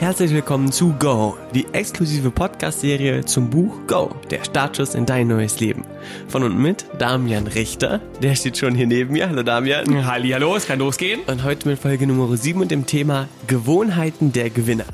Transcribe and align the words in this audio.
Herzlich 0.00 0.32
willkommen 0.32 0.72
zu 0.72 0.94
Go, 0.98 1.36
die 1.54 1.66
exklusive 1.74 2.30
Podcast-Serie 2.30 3.26
zum 3.26 3.50
Buch 3.50 3.86
Go, 3.86 4.16
der 4.30 4.42
Startschuss 4.42 4.94
in 4.94 5.04
dein 5.04 5.28
neues 5.28 5.60
Leben. 5.60 5.84
Von 6.26 6.42
und 6.42 6.58
mit 6.58 6.86
Damian 6.96 7.46
Richter, 7.46 8.00
der 8.22 8.34
steht 8.34 8.56
schon 8.56 8.74
hier 8.74 8.86
neben 8.86 9.12
mir. 9.12 9.28
Hallo 9.28 9.42
Damian. 9.42 10.06
Halli, 10.06 10.30
hallo, 10.30 10.56
es 10.56 10.66
kann 10.66 10.78
losgehen. 10.78 11.20
Und 11.26 11.44
heute 11.44 11.68
mit 11.68 11.78
Folge 11.78 12.06
Nummer 12.06 12.34
7 12.34 12.62
und 12.62 12.70
dem 12.70 12.86
Thema 12.86 13.28
Gewohnheiten 13.46 14.32
der 14.32 14.48
Gewinner. 14.48 14.86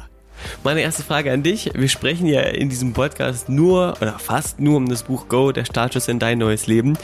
Meine 0.64 0.80
erste 0.80 1.04
Frage 1.04 1.32
an 1.32 1.44
dich. 1.44 1.70
Wir 1.72 1.88
sprechen 1.88 2.26
ja 2.26 2.40
in 2.40 2.68
diesem 2.68 2.92
Podcast 2.92 3.48
nur 3.48 3.96
oder 4.00 4.18
fast 4.18 4.58
nur 4.58 4.76
um 4.76 4.88
das 4.88 5.04
Buch 5.04 5.28
Go, 5.28 5.52
der 5.52 5.66
Startschuss 5.66 6.08
in 6.08 6.18
dein 6.18 6.38
neues 6.38 6.66
Leben. 6.66 6.98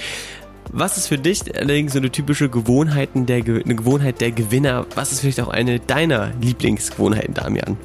Was 0.75 0.97
ist 0.97 1.09
für 1.09 1.19
dich 1.19 1.55
allerdings 1.55 1.93
so 1.93 1.99
eine 1.99 2.11
typische 2.11 2.49
Gewohnheiten 2.49 3.27
der, 3.27 3.45
eine 3.45 3.75
Gewohnheit 3.75 4.23
der 4.23 4.33
Gewinner? 4.33 4.87
Was 4.95 5.13
ist 5.13 5.21
vielleicht 5.21 5.43
auch 5.43 5.49
eine 5.49 5.81
deiner 5.81 6.33
Lieblingsgewohnheiten, 6.41 7.35
Damian? 7.35 7.77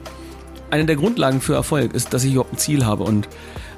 Eine 0.71 0.85
der 0.85 0.95
Grundlagen 0.95 1.41
für 1.41 1.53
Erfolg 1.53 1.93
ist, 1.93 2.13
dass 2.13 2.23
ich 2.23 2.31
überhaupt 2.31 2.53
ein 2.53 2.57
Ziel 2.57 2.85
habe 2.85 3.03
und 3.03 3.27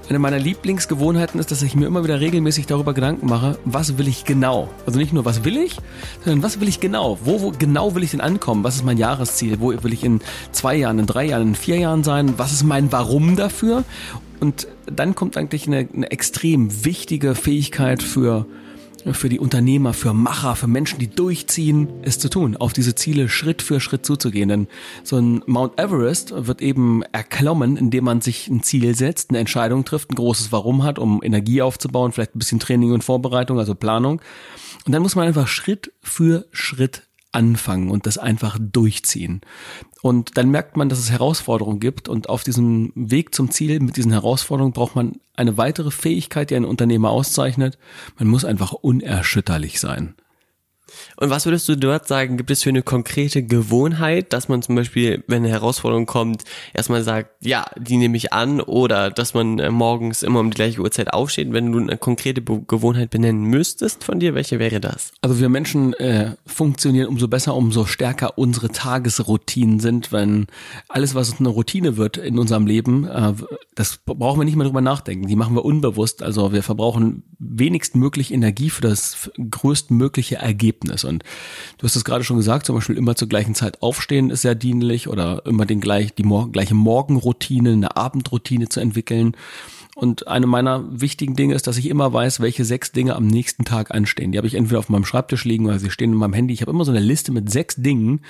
eine 0.10 0.20
meiner 0.20 0.38
Lieblingsgewohnheiten 0.38 1.40
ist, 1.40 1.50
dass 1.50 1.64
ich 1.64 1.74
mir 1.74 1.88
immer 1.88 2.04
wieder 2.04 2.20
regelmäßig 2.20 2.68
darüber 2.68 2.94
Gedanken 2.94 3.26
mache, 3.26 3.58
was 3.66 3.98
will 3.98 4.08
ich 4.08 4.26
genau? 4.26 4.70
Also 4.86 5.00
nicht 5.00 5.12
nur, 5.12 5.26
was 5.26 5.44
will 5.44 5.58
ich, 5.58 5.78
sondern 6.24 6.44
was 6.44 6.60
will 6.60 6.68
ich 6.68 6.80
genau? 6.80 7.18
Wo, 7.24 7.42
wo 7.42 7.52
genau 7.52 7.96
will 7.96 8.04
ich 8.04 8.12
denn 8.12 8.22
ankommen? 8.22 8.64
Was 8.64 8.76
ist 8.76 8.86
mein 8.86 8.98
Jahresziel? 8.98 9.60
Wo 9.60 9.74
will 9.84 9.94
ich 9.94 10.04
in 10.04 10.22
zwei 10.52 10.76
Jahren, 10.76 11.00
in 11.00 11.08
drei 11.08 11.26
Jahren, 11.26 11.50
in 11.50 11.56
vier 11.56 11.78
Jahren 11.78 12.04
sein? 12.04 12.36
Was 12.38 12.54
ist 12.54 12.64
mein 12.64 12.92
Warum 12.92 13.36
dafür? 13.36 13.86
Und 14.40 14.68
dann 14.86 15.16
kommt 15.16 15.36
eigentlich 15.36 15.66
eine, 15.66 15.88
eine 15.92 16.12
extrem 16.12 16.86
wichtige 16.86 17.34
Fähigkeit 17.34 18.04
für 18.04 18.46
für 19.12 19.30
die 19.30 19.40
Unternehmer, 19.40 19.94
für 19.94 20.14
Macher, 20.14 20.56
für 20.56 20.68
Menschen, 20.68 21.00
die 21.00 21.10
durchziehen, 21.10 21.88
es 22.02 22.20
zu 22.20 22.30
tun, 22.30 22.58
auf 22.58 22.74
diese 22.74 22.96
Ziele 22.96 23.30
Schritt 23.30 23.62
für 23.62 23.80
Schritt 23.80 24.06
zuzugehen. 24.06 24.50
Denn 24.50 24.68
so 25.04 25.18
ein 25.18 25.44
Mount 25.46 25.80
Everest 25.80 26.34
wird 26.36 26.62
eben 26.62 27.04
erklommen, 27.12 27.78
indem 27.78 28.06
man 28.06 28.22
sich 28.22 28.48
ein 28.48 28.64
Ziel 28.64 28.96
setzt, 28.96 29.30
eine 29.30 29.40
Entscheidung 29.40 29.86
trifft, 29.86 30.12
ein 30.12 30.16
großes 30.16 30.52
Warum 30.52 30.84
hat, 30.84 31.00
um 31.00 31.24
Energie 31.24 31.62
aufzubauen, 31.62 32.12
vielleicht 32.12 32.36
ein 32.36 32.40
bisschen 32.40 32.60
Training 32.60 32.92
und 32.92 33.04
Vorbereitung, 33.04 33.60
also 33.60 33.76
Planung. 33.76 34.22
Und 34.86 34.94
dann 34.94 35.02
muss 35.02 35.16
man 35.16 35.28
einfach 35.28 35.48
Schritt 35.48 35.92
für 36.02 36.46
Schritt 36.52 37.09
anfangen 37.32 37.92
und 37.92 38.06
das 38.06 38.18
einfach 38.18 38.58
durchziehen. 38.60 39.42
Und 40.02 40.38
dann 40.38 40.50
merkt 40.50 40.78
man, 40.78 40.90
dass 40.90 41.00
es 41.00 41.12
Herausforderungen 41.12 41.80
gibt 41.80 42.10
und 42.10 42.30
auf 42.30 42.44
diesem 42.44 42.92
Weg 42.96 43.36
zum 43.36 43.52
Ziel 43.52 43.80
mit 43.80 43.98
diesen 43.98 44.12
Herausforderungen 44.12 44.74
braucht 44.74 44.96
man 44.96 45.20
eine 45.36 45.58
weitere 45.58 45.92
Fähigkeit, 45.92 46.50
die 46.50 46.56
einen 46.56 46.66
Unternehmer 46.66 47.10
auszeichnet. 47.10 47.78
Man 48.18 48.28
muss 48.28 48.46
einfach 48.46 48.74
unerschütterlich 48.74 49.80
sein. 49.80 50.16
Und 51.18 51.30
was 51.30 51.46
würdest 51.46 51.68
du 51.70 51.76
dort 51.76 52.08
sagen, 52.08 52.38
gibt 52.38 52.52
es 52.52 52.64
für 52.64 52.70
eine 52.70 52.82
konkrete 52.82 53.44
Gewohnheit, 53.44 54.34
dass 54.34 54.48
man 54.48 54.62
zum 54.62 54.76
Beispiel, 54.76 55.24
wenn 55.28 55.44
eine 55.44 55.50
Herausforderung 55.50 56.06
kommt, 56.06 56.44
erstmal 56.74 57.04
sagt, 57.04 57.32
ja, 57.42 57.66
die 57.78 57.98
nehme 57.98 58.18
ich 58.18 58.34
an 58.34 58.62
oder 58.62 59.10
dass 59.10 59.34
man 59.34 59.60
äh, 59.60 59.72
morgens 59.72 60.24
immer 60.24 60.40
um 60.40 60.52
die 60.52 60.56
gleiche 60.56 60.82
Uhrzeit 60.82 61.14
aufsteht, 61.14 61.52
wenn 61.52 61.72
du 61.72 61.80
eine 61.80 61.98
konkrete 61.98 62.42
Be 62.42 62.60
Gewohnheit 62.68 63.10
benennen 63.10 63.44
müsstest 63.44 64.04
von 64.04 64.20
dir, 64.20 64.36
welche 64.36 64.60
wäre 64.60 64.80
das? 64.80 65.12
Also 65.22 65.40
wir 65.40 65.50
Menschen 65.50 65.94
äh, 65.94 66.36
funktionieren 66.46 67.08
umso 67.08 67.28
besser, 67.28 67.56
umso 67.56 67.86
stärker 67.86 68.38
unsere 68.38 68.70
Tagesroutinen 68.70 69.80
sind, 69.80 70.12
wenn 70.12 70.48
alles, 70.88 71.16
was 71.16 71.40
eine 71.40 71.50
Routine 71.50 71.98
wird 71.98 72.18
in 72.18 72.38
unserem 72.38 72.68
Leben, 72.68 73.08
äh, 73.08 73.34
das 73.76 73.98
brauchen 74.06 74.40
wir 74.40 74.46
nicht 74.46 74.56
mehr 74.56 74.66
drüber 74.66 74.82
nachdenken, 74.82 75.28
die 75.28 75.36
machen 75.36 75.56
wir 75.56 75.66
unbewusst, 75.66 76.22
also 76.24 76.54
wir 76.54 76.64
verbrauchen 76.64 77.24
wenigstmöglich 77.40 78.34
Energie 78.34 78.70
für 78.70 78.82
das 78.82 79.32
größtmögliche 79.38 80.36
Ergebnis. 80.36 80.79
Und 81.04 81.24
du 81.78 81.84
hast 81.84 81.96
es 81.96 82.06
gerade 82.06 82.24
schon 82.24 82.38
gesagt, 82.38 82.66
zum 82.66 82.76
Beispiel 82.76 82.98
immer 82.98 83.16
zur 83.16 83.28
gleichen 83.28 83.56
Zeit 83.56 83.82
aufstehen 83.82 84.30
ist 84.30 84.42
sehr 84.42 84.56
dienlich 84.56 85.08
oder 85.08 85.46
immer 85.46 85.66
den 85.66 85.82
gleich, 85.82 86.14
die 86.14 86.24
mor 86.24 86.52
gleiche 86.52 86.76
Morgenroutine, 86.76 87.74
eine 87.74 87.98
Abendroutine 87.98 88.70
zu 88.70 88.80
entwickeln. 88.80 89.36
Und 90.00 90.28
eine 90.28 90.48
meiner 90.48 90.86
wichtigen 91.02 91.36
Dinge 91.36 91.56
ist, 91.56 91.68
dass 91.68 91.76
ich 91.76 91.90
immer 91.90 92.14
weiß, 92.14 92.40
welche 92.40 92.64
sechs 92.64 92.94
Dinge 92.94 93.18
am 93.18 93.28
nächsten 93.28 93.66
Tag 93.66 93.92
anstehen. 93.92 94.32
Die 94.32 94.38
habe 94.38 94.48
ich 94.48 94.56
entweder 94.56 94.80
auf 94.80 94.88
meinem 94.88 95.04
Schreibtisch 95.04 95.44
liegen 95.44 95.66
oder 95.66 95.78
sie 95.78 95.90
stehen 95.90 96.14
in 96.14 96.18
meinem 96.18 96.32
Handy. 96.32 96.54
Ich 96.54 96.62
habe 96.62 96.72
immer 96.72 96.86
so 96.86 96.92
eine 96.92 97.02
Liste 97.02 97.34
mit 97.34 97.52
sechs 97.52 97.76
Dingen, 97.76 98.22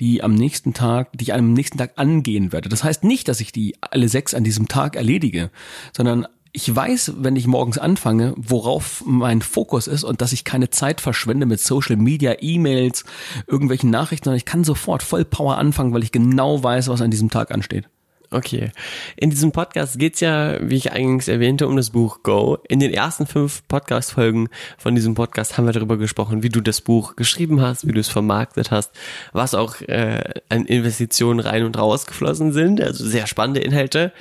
die 0.00 0.22
am 0.22 0.34
nächsten 0.34 0.72
Tag, 0.72 1.10
die 1.12 1.24
ich 1.24 1.34
am 1.34 1.52
nächsten 1.52 1.76
Tag 1.76 1.92
angehen 1.96 2.50
werde. 2.50 2.70
Das 2.70 2.82
heißt 2.82 3.04
nicht, 3.04 3.28
dass 3.28 3.40
ich 3.40 3.52
die 3.52 3.74
alle 3.82 4.08
sechs 4.08 4.32
an 4.32 4.42
diesem 4.42 4.68
Tag 4.68 4.96
erledige, 4.96 5.50
sondern 5.94 6.26
ich 6.52 6.74
weiß, 6.74 7.14
wenn 7.18 7.36
ich 7.36 7.46
morgens 7.46 7.78
anfange, 7.78 8.34
worauf 8.36 9.02
mein 9.06 9.42
Fokus 9.42 9.86
ist 9.86 10.04
und 10.04 10.20
dass 10.20 10.32
ich 10.32 10.44
keine 10.44 10.70
Zeit 10.70 11.00
verschwende 11.00 11.46
mit 11.46 11.60
Social 11.60 11.96
Media, 11.96 12.36
E-Mails, 12.40 13.04
irgendwelchen 13.46 13.90
Nachrichten, 13.90 14.24
sondern 14.24 14.38
ich 14.38 14.44
kann 14.44 14.64
sofort 14.64 15.02
voll 15.02 15.24
Power 15.24 15.58
anfangen, 15.58 15.92
weil 15.92 16.02
ich 16.02 16.12
genau 16.12 16.62
weiß, 16.62 16.88
was 16.88 17.00
an 17.00 17.10
diesem 17.10 17.30
Tag 17.30 17.50
ansteht. 17.50 17.88
Okay. 18.30 18.72
In 19.16 19.30
diesem 19.30 19.52
Podcast 19.52 19.98
geht's 19.98 20.20
ja, 20.20 20.58
wie 20.60 20.76
ich 20.76 20.92
eingangs 20.92 21.28
erwähnte, 21.28 21.66
um 21.66 21.76
das 21.76 21.90
Buch 21.90 22.22
Go. 22.22 22.58
In 22.68 22.78
den 22.78 22.92
ersten 22.92 23.26
fünf 23.26 23.66
Podcast-Folgen 23.68 24.50
von 24.76 24.94
diesem 24.94 25.14
Podcast 25.14 25.56
haben 25.56 25.64
wir 25.64 25.72
darüber 25.72 25.96
gesprochen, 25.96 26.42
wie 26.42 26.50
du 26.50 26.60
das 26.60 26.82
Buch 26.82 27.16
geschrieben 27.16 27.62
hast, 27.62 27.86
wie 27.86 27.92
du 27.92 28.00
es 28.00 28.08
vermarktet 28.08 28.70
hast, 28.70 28.92
was 29.32 29.54
auch 29.54 29.80
äh, 29.80 30.22
an 30.50 30.66
Investitionen 30.66 31.40
rein 31.40 31.64
und 31.64 31.78
raus 31.78 32.06
geflossen 32.06 32.52
sind. 32.52 32.82
Also 32.82 33.06
sehr 33.06 33.26
spannende 33.26 33.60
Inhalte. 33.60 34.12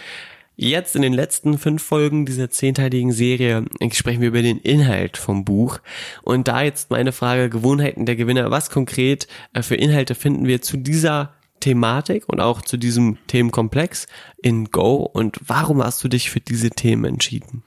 Jetzt 0.59 0.95
in 0.95 1.03
den 1.03 1.13
letzten 1.13 1.59
fünf 1.59 1.83
Folgen 1.83 2.25
dieser 2.25 2.49
zehnteiligen 2.49 3.11
Serie 3.11 3.65
sprechen 3.91 4.21
wir 4.21 4.29
über 4.29 4.41
den 4.41 4.57
Inhalt 4.57 5.15
vom 5.15 5.45
Buch. 5.45 5.77
Und 6.23 6.47
da 6.47 6.63
jetzt 6.63 6.89
meine 6.89 7.11
Frage, 7.11 7.51
Gewohnheiten 7.51 8.07
der 8.07 8.15
Gewinner, 8.15 8.49
was 8.49 8.71
konkret 8.71 9.27
äh, 9.53 9.61
für 9.61 9.75
Inhalte 9.75 10.15
finden 10.15 10.47
wir 10.47 10.63
zu 10.63 10.77
dieser 10.77 11.35
Thematik 11.59 12.23
und 12.27 12.39
auch 12.39 12.63
zu 12.63 12.77
diesem 12.77 13.19
Themenkomplex 13.27 14.07
in 14.41 14.71
Go 14.71 14.95
und 14.95 15.39
warum 15.45 15.83
hast 15.83 16.03
du 16.03 16.07
dich 16.07 16.31
für 16.31 16.39
diese 16.39 16.71
Themen 16.71 17.05
entschieden? 17.05 17.61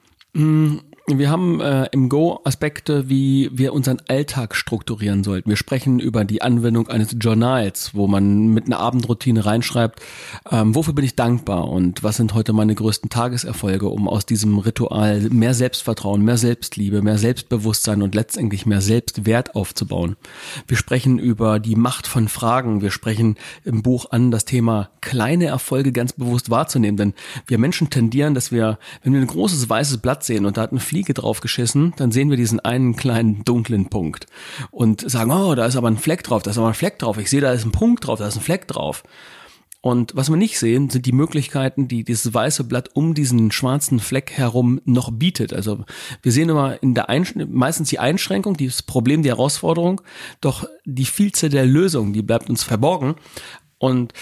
Wir 1.19 1.31
haben 1.31 1.61
äh, 1.61 1.89
im 1.93 2.09
Go 2.09 2.41
Aspekte, 2.45 3.09
wie 3.09 3.51
wir 3.53 3.73
unseren 3.73 3.99
Alltag 4.09 4.55
strukturieren 4.55 5.25
sollten. 5.25 5.49
Wir 5.49 5.57
sprechen 5.57 5.99
über 5.99 6.25
die 6.25 6.43
Anwendung 6.43 6.89
eines 6.89 7.17
Journals, 7.19 7.95
wo 7.95 8.07
man 8.07 8.49
mit 8.49 8.67
einer 8.67 8.79
Abendroutine 8.79 9.45
reinschreibt, 9.45 10.01
ähm, 10.51 10.75
wofür 10.75 10.95
bin 10.95 11.05
ich 11.05 11.17
dankbar 11.17 11.69
und 11.69 12.03
was 12.03 12.17
sind 12.17 12.35
heute 12.35 12.53
meine 12.53 12.75
größten 12.75 13.11
Tageserfolge, 13.11 13.89
um 13.89 14.09
aus 14.09 14.27
diesem 14.27 14.59
Ritual 14.59 15.21
mehr 15.31 15.55
Selbstvertrauen, 15.55 16.23
mehr 16.23 16.37
Selbstliebe, 16.37 17.03
mehr 17.03 17.19
Selbstbewusstsein 17.19 18.03
und 18.03 18.15
letztendlich 18.15 18.67
mehr 18.67 18.81
Selbstwert 18.81 19.55
aufzubauen. 19.55 20.17
Wir 20.67 20.77
sprechen 20.77 21.19
über 21.19 21.59
die 21.59 21.77
Macht 21.77 22.07
von 22.07 22.29
Fragen. 22.29 22.83
Wir 22.83 22.91
sprechen 22.91 23.37
im 23.65 23.83
Buch 23.83 24.11
an, 24.11 24.31
das 24.31 24.45
Thema 24.45 24.91
kleine 25.01 25.47
Erfolge 25.47 25.93
ganz 25.93 26.13
bewusst 26.13 26.51
wahrzunehmen, 26.51 26.97
denn 26.97 27.15
wir 27.47 27.59
Menschen 27.59 27.91
tendieren, 27.91 28.35
dass 28.35 28.53
wir, 28.53 28.79
wenn 29.03 29.13
wir 29.13 29.21
ein 29.21 29.27
großes 29.27 29.69
weißes 29.69 29.99
Blatt 29.99 30.25
sehen 30.25 30.47
und 30.47 30.57
da 30.57 30.63
hat 30.63 30.73
ein 30.73 30.79
Fliege 31.01 31.15
drauf 31.15 31.41
geschissen, 31.41 31.95
dann 31.97 32.13
sehen 32.13 32.29
wir 32.29 32.37
diesen 32.37 32.61
einen 32.61 32.95
kleinen 32.95 33.43
dunklen 33.45 33.89
Punkt 33.89 34.27
und 34.71 35.11
sagen, 35.11 35.31
oh, 35.31 35.55
da 35.55 35.65
ist 35.65 35.77
aber 35.77 35.89
ein 35.89 35.97
Fleck 35.97 36.23
drauf, 36.25 36.43
da 36.43 36.51
ist 36.51 36.59
aber 36.59 36.69
ein 36.69 36.75
Fleck 36.75 36.99
drauf. 36.99 37.17
Ich 37.17 37.31
sehe, 37.31 37.41
da 37.41 37.53
ist 37.53 37.65
ein 37.65 37.73
Punkt 37.73 38.07
drauf, 38.07 38.19
da 38.19 38.29
ist 38.29 38.37
ein 38.37 38.43
Fleck 38.43 38.69
drauf. 38.69 39.03
Und 39.81 40.15
was 40.15 40.29
wir 40.29 40.37
nicht 40.37 40.59
sehen, 40.59 40.91
sind 40.91 41.07
die 41.07 41.13
Möglichkeiten, 41.13 41.89
die 41.89 42.05
dieses 42.05 42.35
weiße 42.35 42.65
Blatt 42.65 42.91
um 42.93 43.15
diesen 43.15 43.51
schwarzen 43.51 43.99
Fleck 43.99 44.33
herum 44.33 44.83
noch 44.85 45.11
bietet. 45.11 45.55
Also 45.55 45.87
wir 46.21 46.33
sehen 46.33 46.51
immer 46.51 46.83
in 46.83 46.95
der 46.95 47.09
Einsch 47.09 47.35
meistens 47.35 47.89
die 47.89 47.99
Einschränkung, 47.99 48.59
das 48.59 48.83
Problem, 48.83 49.23
die 49.23 49.31
Herausforderung, 49.31 50.03
doch 50.43 50.67
die 50.85 51.07
Vielzahl 51.07 51.49
der 51.49 51.65
Lösungen, 51.65 52.13
die 52.13 52.21
bleibt 52.21 52.51
uns 52.51 52.63
verborgen. 52.63 53.15
Und 53.79 54.13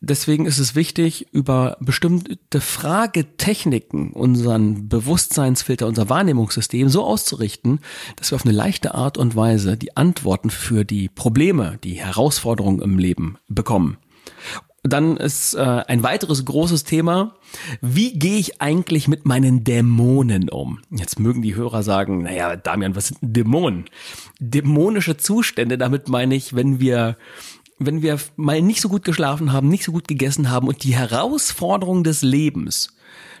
deswegen 0.00 0.46
ist 0.46 0.58
es 0.58 0.74
wichtig, 0.74 1.26
über 1.32 1.76
bestimmte 1.80 2.60
Fragetechniken 2.60 4.12
unseren 4.12 4.88
Bewusstseinsfilter, 4.88 5.86
unser 5.86 6.08
Wahrnehmungssystem 6.08 6.88
so 6.88 7.04
auszurichten, 7.04 7.80
dass 8.16 8.30
wir 8.30 8.36
auf 8.36 8.44
eine 8.44 8.54
leichte 8.54 8.94
Art 8.94 9.18
und 9.18 9.36
Weise 9.36 9.76
die 9.76 9.96
Antworten 9.96 10.50
für 10.50 10.84
die 10.84 11.08
Probleme, 11.08 11.78
die 11.82 11.94
Herausforderungen 11.94 12.80
im 12.80 12.98
Leben 12.98 13.38
bekommen. 13.48 13.98
Dann 14.82 15.16
ist 15.16 15.54
äh, 15.54 15.60
ein 15.60 16.02
weiteres 16.02 16.44
großes 16.44 16.84
Thema, 16.84 17.34
wie 17.80 18.18
gehe 18.18 18.38
ich 18.38 18.60
eigentlich 18.60 19.08
mit 19.08 19.26
meinen 19.26 19.64
Dämonen 19.64 20.48
um? 20.48 20.80
Jetzt 20.90 21.18
mögen 21.18 21.42
die 21.42 21.56
Hörer 21.56 21.82
sagen, 21.82 22.22
naja, 22.22 22.54
Damian, 22.54 22.94
was 22.94 23.08
sind 23.08 23.18
Dämonen? 23.20 23.86
Dämonische 24.38 25.16
Zustände, 25.16 25.76
damit 25.76 26.08
meine 26.08 26.36
ich, 26.36 26.54
wenn 26.54 26.78
wir 26.78 27.16
wenn 27.78 28.02
wir 28.02 28.18
mal 28.36 28.62
nicht 28.62 28.80
so 28.80 28.88
gut 28.88 29.04
geschlafen 29.04 29.52
haben, 29.52 29.68
nicht 29.68 29.84
so 29.84 29.92
gut 29.92 30.08
gegessen 30.08 30.50
haben 30.50 30.68
und 30.68 30.82
die 30.84 30.94
Herausforderung 30.94 32.04
des 32.04 32.22
Lebens 32.22 32.96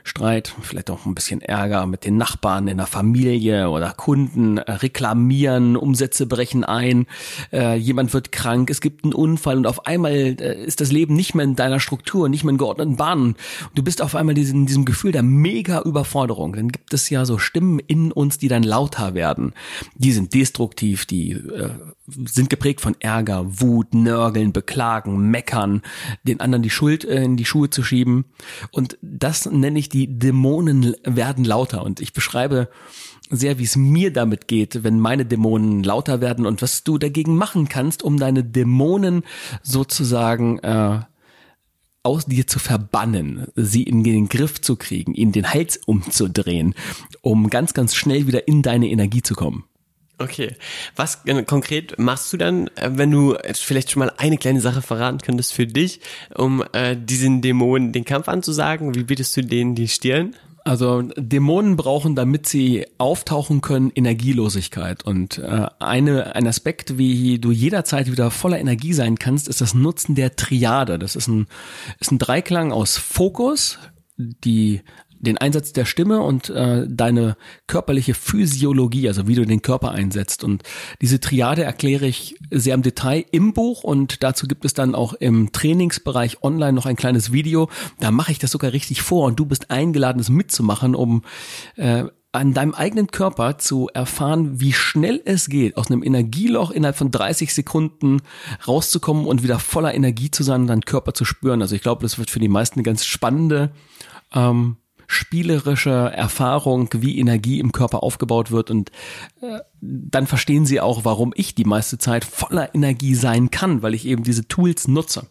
Streit, 0.06 0.54
vielleicht 0.62 0.88
auch 0.88 1.04
ein 1.04 1.16
bisschen 1.16 1.42
Ärger 1.42 1.84
mit 1.86 2.04
den 2.04 2.16
Nachbarn 2.16 2.68
in 2.68 2.76
der 2.76 2.86
Familie 2.86 3.70
oder 3.70 3.92
Kunden, 3.92 4.58
äh, 4.58 4.70
reklamieren, 4.70 5.76
Umsätze 5.76 6.26
brechen 6.26 6.62
ein, 6.62 7.06
äh, 7.52 7.74
jemand 7.76 8.14
wird 8.14 8.30
krank, 8.30 8.70
es 8.70 8.80
gibt 8.80 9.02
einen 9.02 9.12
Unfall 9.12 9.56
und 9.56 9.66
auf 9.66 9.84
einmal 9.84 10.12
äh, 10.12 10.64
ist 10.64 10.80
das 10.80 10.92
Leben 10.92 11.16
nicht 11.16 11.34
mehr 11.34 11.44
in 11.44 11.56
deiner 11.56 11.80
Struktur, 11.80 12.28
nicht 12.28 12.44
mehr 12.44 12.52
in 12.52 12.58
geordneten 12.58 12.96
Bahnen. 12.96 13.34
Du 13.74 13.82
bist 13.82 14.00
auf 14.00 14.14
einmal 14.14 14.38
in 14.38 14.66
diesem 14.66 14.84
Gefühl 14.84 15.10
der 15.10 15.24
mega 15.24 15.82
Überforderung. 15.82 16.52
Dann 16.52 16.68
gibt 16.68 16.94
es 16.94 17.10
ja 17.10 17.24
so 17.24 17.38
Stimmen 17.38 17.80
in 17.80 18.12
uns, 18.12 18.38
die 18.38 18.48
dann 18.48 18.62
lauter 18.62 19.14
werden. 19.14 19.54
Die 19.96 20.12
sind 20.12 20.34
destruktiv, 20.34 21.04
die 21.06 21.32
äh, 21.32 21.70
sind 22.06 22.48
geprägt 22.48 22.80
von 22.80 22.94
Ärger, 23.00 23.60
Wut, 23.60 23.92
Nörgeln, 23.92 24.52
Beklagen, 24.52 25.30
Meckern, 25.30 25.82
den 26.22 26.38
anderen 26.38 26.62
die 26.62 26.70
Schuld 26.70 27.04
äh, 27.04 27.24
in 27.24 27.36
die 27.36 27.44
Schuhe 27.44 27.70
zu 27.70 27.82
schieben. 27.82 28.26
Und 28.70 28.98
das 29.02 29.46
nenne 29.46 29.80
ich 29.80 29.88
die 29.88 29.95
Dämonen 30.04 30.94
werden 31.04 31.44
lauter. 31.44 31.82
Und 31.82 32.00
ich 32.00 32.12
beschreibe 32.12 32.68
sehr, 33.30 33.58
wie 33.58 33.64
es 33.64 33.76
mir 33.76 34.12
damit 34.12 34.46
geht, 34.48 34.84
wenn 34.84 35.00
meine 35.00 35.24
Dämonen 35.24 35.82
lauter 35.82 36.20
werden 36.20 36.46
und 36.46 36.62
was 36.62 36.84
du 36.84 36.98
dagegen 36.98 37.36
machen 37.36 37.68
kannst, 37.68 38.02
um 38.02 38.18
deine 38.18 38.44
Dämonen 38.44 39.22
sozusagen 39.62 40.58
äh, 40.60 41.00
aus 42.02 42.26
dir 42.26 42.46
zu 42.46 42.60
verbannen, 42.60 43.48
sie 43.56 43.82
in 43.82 44.04
den 44.04 44.28
Griff 44.28 44.60
zu 44.60 44.76
kriegen, 44.76 45.12
ihnen 45.14 45.32
den 45.32 45.52
Hals 45.52 45.76
umzudrehen, 45.86 46.74
um 47.20 47.50
ganz, 47.50 47.74
ganz 47.74 47.96
schnell 47.96 48.28
wieder 48.28 48.46
in 48.46 48.62
deine 48.62 48.88
Energie 48.88 49.22
zu 49.22 49.34
kommen. 49.34 49.64
Okay. 50.18 50.54
Was 50.94 51.20
konkret 51.46 51.98
machst 51.98 52.32
du 52.32 52.36
dann, 52.36 52.68
äh, 52.76 52.90
wenn 52.92 53.10
du 53.10 53.36
vielleicht 53.52 53.90
schon 53.90 54.00
mal 54.00 54.12
eine 54.16 54.38
kleine 54.38 54.60
Sache 54.60 54.80
verraten 54.80 55.18
könntest 55.18 55.52
für 55.52 55.66
dich, 55.66 56.00
um 56.34 56.64
äh, 56.72 56.96
diesen 56.96 57.42
Dämonen 57.42 57.92
den 57.92 58.04
Kampf 58.04 58.28
anzusagen? 58.28 58.94
Wie 58.94 59.04
bietest 59.04 59.36
du 59.36 59.42
denen 59.42 59.74
die 59.74 59.88
Stirn? 59.88 60.34
Also 60.64 61.02
Dämonen 61.02 61.76
brauchen, 61.76 62.16
damit 62.16 62.48
sie 62.48 62.86
auftauchen 62.98 63.60
können, 63.60 63.92
Energielosigkeit. 63.94 65.04
Und 65.04 65.38
äh, 65.38 65.66
eine, 65.78 66.34
ein 66.34 66.46
Aspekt, 66.48 66.98
wie 66.98 67.38
du 67.38 67.52
jederzeit 67.52 68.10
wieder 68.10 68.32
voller 68.32 68.58
Energie 68.58 68.92
sein 68.92 69.16
kannst, 69.16 69.46
ist 69.46 69.60
das 69.60 69.74
Nutzen 69.74 70.16
der 70.16 70.34
Triade. 70.34 70.98
Das 70.98 71.14
ist 71.14 71.28
ein, 71.28 71.46
ist 72.00 72.10
ein 72.10 72.18
Dreiklang 72.18 72.72
aus 72.72 72.96
Fokus, 72.96 73.78
die 74.16 74.80
den 75.26 75.38
Einsatz 75.38 75.72
der 75.72 75.84
Stimme 75.84 76.20
und 76.20 76.48
äh, 76.50 76.86
deine 76.88 77.36
körperliche 77.66 78.14
Physiologie, 78.14 79.08
also 79.08 79.26
wie 79.28 79.34
du 79.34 79.44
den 79.44 79.62
Körper 79.62 79.90
einsetzt. 79.90 80.44
Und 80.44 80.62
diese 81.00 81.20
Triade 81.20 81.64
erkläre 81.64 82.06
ich 82.06 82.36
sehr 82.50 82.74
im 82.74 82.82
Detail 82.82 83.24
im 83.32 83.52
Buch 83.52 83.84
und 83.84 84.22
dazu 84.22 84.46
gibt 84.46 84.64
es 84.64 84.74
dann 84.74 84.94
auch 84.94 85.12
im 85.14 85.52
Trainingsbereich 85.52 86.42
online 86.42 86.72
noch 86.72 86.86
ein 86.86 86.96
kleines 86.96 87.32
Video. 87.32 87.68
Da 88.00 88.10
mache 88.10 88.32
ich 88.32 88.38
das 88.38 88.50
sogar 88.50 88.72
richtig 88.72 89.02
vor 89.02 89.26
und 89.26 89.38
du 89.38 89.46
bist 89.46 89.70
eingeladen, 89.70 90.20
es 90.20 90.30
mitzumachen, 90.30 90.94
um 90.94 91.22
äh, 91.76 92.04
an 92.36 92.52
deinem 92.52 92.74
eigenen 92.74 93.06
Körper 93.06 93.56
zu 93.56 93.88
erfahren, 93.94 94.60
wie 94.60 94.74
schnell 94.74 95.22
es 95.24 95.48
geht, 95.48 95.76
aus 95.78 95.90
einem 95.90 96.02
Energieloch 96.02 96.70
innerhalb 96.70 96.96
von 96.96 97.10
30 97.10 97.54
Sekunden 97.54 98.20
rauszukommen 98.68 99.26
und 99.26 99.42
wieder 99.42 99.58
voller 99.58 99.94
Energie 99.94 100.30
zu 100.30 100.42
sein 100.42 100.62
und 100.62 100.66
deinen 100.66 100.82
Körper 100.82 101.14
zu 101.14 101.24
spüren. 101.24 101.62
Also 101.62 101.74
ich 101.74 101.82
glaube, 101.82 102.02
das 102.02 102.18
wird 102.18 102.30
für 102.30 102.38
die 102.38 102.48
meisten 102.48 102.78
eine 102.78 102.82
ganz 102.82 103.06
spannende 103.06 103.72
ähm, 104.34 104.76
spielerische 105.06 105.90
Erfahrung, 105.90 106.88
wie 106.92 107.18
Energie 107.18 107.60
im 107.60 107.72
Körper 107.72 108.02
aufgebaut 108.02 108.50
wird 108.50 108.70
und 108.70 108.90
äh, 109.40 109.60
dann 109.80 110.26
verstehen 110.26 110.66
sie 110.66 110.80
auch, 110.80 111.04
warum 111.04 111.32
ich 111.36 111.54
die 111.54 111.64
meiste 111.64 111.98
Zeit 111.98 112.24
voller 112.24 112.74
Energie 112.74 113.14
sein 113.14 113.50
kann, 113.50 113.82
weil 113.82 113.94
ich 113.94 114.06
eben 114.06 114.22
diese 114.22 114.48
Tools 114.48 114.88
nutze. 114.88 115.28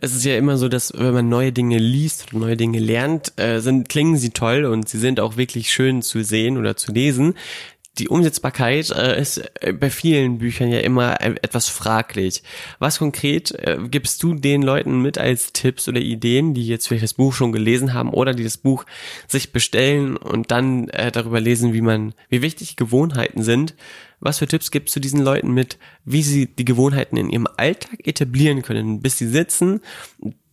Es 0.00 0.14
ist 0.14 0.24
ja 0.24 0.36
immer 0.36 0.56
so, 0.58 0.68
dass 0.68 0.92
wenn 0.96 1.12
man 1.12 1.28
neue 1.28 1.52
Dinge 1.52 1.78
liest 1.78 2.32
neue 2.32 2.56
Dinge 2.56 2.78
lernt, 2.78 3.32
äh, 3.36 3.60
sind, 3.60 3.88
klingen 3.88 4.16
sie 4.16 4.30
toll 4.30 4.64
und 4.64 4.88
sie 4.88 4.98
sind 4.98 5.18
auch 5.18 5.36
wirklich 5.36 5.72
schön 5.72 6.02
zu 6.02 6.22
sehen 6.22 6.56
oder 6.56 6.76
zu 6.76 6.92
lesen 6.92 7.34
die 7.98 8.08
Umsetzbarkeit 8.08 8.90
äh, 8.90 9.20
ist 9.20 9.42
äh, 9.60 9.72
bei 9.72 9.90
vielen 9.90 10.38
Büchern 10.38 10.70
ja 10.70 10.80
immer 10.80 11.20
etwas 11.20 11.68
fraglich. 11.68 12.42
Was 12.78 12.98
konkret 12.98 13.52
äh, 13.52 13.78
gibst 13.90 14.22
du 14.22 14.34
den 14.34 14.62
Leuten 14.62 15.02
mit 15.02 15.18
als 15.18 15.52
Tipps 15.52 15.88
oder 15.88 16.00
Ideen, 16.00 16.54
die 16.54 16.66
jetzt 16.66 16.88
vielleicht 16.88 17.04
das 17.04 17.14
Buch 17.14 17.32
schon 17.32 17.52
gelesen 17.52 17.94
haben 17.94 18.10
oder 18.10 18.34
die 18.34 18.44
das 18.44 18.56
Buch 18.56 18.84
sich 19.26 19.52
bestellen 19.52 20.16
und 20.16 20.50
dann 20.50 20.88
äh, 20.88 21.10
darüber 21.10 21.40
lesen, 21.40 21.72
wie 21.72 21.80
man, 21.80 22.14
wie 22.28 22.42
wichtig 22.42 22.76
Gewohnheiten 22.76 23.42
sind? 23.42 23.74
Was 24.20 24.38
für 24.38 24.48
Tipps 24.48 24.70
gibst 24.70 24.96
du 24.96 25.00
diesen 25.00 25.22
Leuten 25.22 25.52
mit, 25.52 25.78
wie 26.04 26.22
sie 26.22 26.46
die 26.46 26.64
Gewohnheiten 26.64 27.16
in 27.16 27.30
ihrem 27.30 27.46
Alltag 27.56 28.06
etablieren 28.06 28.62
können, 28.62 29.00
bis 29.00 29.18
sie 29.18 29.28
sitzen, 29.28 29.80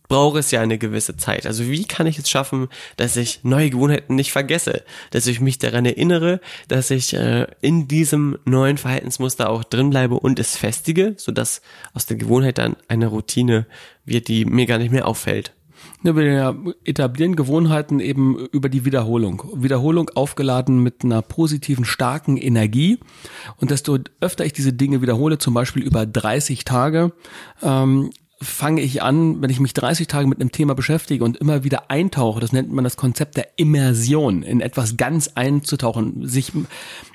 brauche 0.08 0.38
es 0.38 0.50
ja 0.50 0.60
eine 0.60 0.78
gewisse 0.78 1.16
Zeit. 1.16 1.46
Also 1.46 1.64
wie 1.66 1.84
kann 1.84 2.06
ich 2.06 2.18
es 2.18 2.30
schaffen, 2.30 2.68
dass 2.96 3.16
ich 3.16 3.40
neue 3.42 3.70
Gewohnheiten 3.70 4.14
nicht 4.14 4.32
vergesse, 4.32 4.82
dass 5.10 5.26
ich 5.26 5.40
mich 5.40 5.58
daran 5.58 5.86
erinnere, 5.86 6.40
dass 6.68 6.90
ich 6.90 7.14
äh, 7.14 7.46
in 7.60 7.88
diesem 7.88 8.38
neuen 8.44 8.78
Verhaltensmuster 8.78 9.50
auch 9.50 9.64
drin 9.64 9.90
bleibe 9.90 10.16
und 10.16 10.38
es 10.38 10.56
festige, 10.56 11.14
sodass 11.16 11.62
aus 11.94 12.06
der 12.06 12.16
Gewohnheit 12.16 12.58
dann 12.58 12.76
eine 12.88 13.08
Routine 13.08 13.66
wird, 14.04 14.28
die 14.28 14.44
mir 14.44 14.66
gar 14.66 14.78
nicht 14.78 14.92
mehr 14.92 15.06
auffällt. 15.06 15.52
Ja, 16.02 16.14
wir 16.14 16.74
etablieren 16.84 17.36
Gewohnheiten 17.36 18.00
eben 18.00 18.38
über 18.52 18.68
die 18.68 18.84
Wiederholung. 18.84 19.42
Wiederholung 19.54 20.10
aufgeladen 20.14 20.82
mit 20.82 21.04
einer 21.04 21.22
positiven, 21.22 21.84
starken 21.84 22.36
Energie. 22.36 22.98
Und 23.56 23.70
desto 23.70 23.98
öfter 24.20 24.44
ich 24.44 24.52
diese 24.52 24.72
Dinge 24.72 25.02
wiederhole, 25.02 25.38
zum 25.38 25.54
Beispiel 25.54 25.82
über 25.82 26.06
30 26.06 26.64
Tage, 26.64 27.12
ähm, 27.62 28.10
fange 28.40 28.82
ich 28.82 29.02
an, 29.02 29.40
wenn 29.40 29.48
ich 29.48 29.60
mich 29.60 29.72
30 29.72 30.08
Tage 30.08 30.26
mit 30.26 30.40
einem 30.40 30.52
Thema 30.52 30.74
beschäftige 30.74 31.24
und 31.24 31.38
immer 31.38 31.64
wieder 31.64 31.90
eintauche, 31.90 32.38
das 32.40 32.52
nennt 32.52 32.70
man 32.70 32.84
das 32.84 32.96
Konzept 32.96 33.38
der 33.38 33.48
Immersion, 33.56 34.42
in 34.42 34.60
etwas 34.60 34.98
ganz 34.98 35.28
einzutauchen, 35.34 36.26
sich 36.28 36.52